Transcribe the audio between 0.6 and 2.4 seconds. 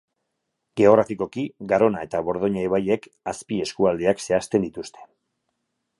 Geografikoki, Garona eta